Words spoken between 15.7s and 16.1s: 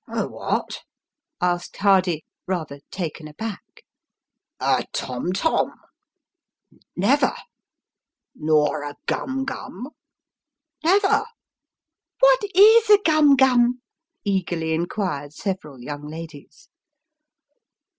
young